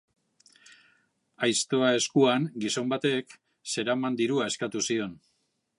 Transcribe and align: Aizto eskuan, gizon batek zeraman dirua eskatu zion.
Aizto 1.47 1.81
eskuan, 1.89 2.49
gizon 2.65 2.91
batek 2.95 3.37
zeraman 3.75 4.21
dirua 4.25 4.53
eskatu 4.53 4.87
zion. 4.91 5.17